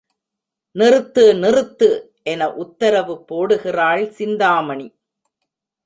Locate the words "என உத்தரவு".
2.23-3.25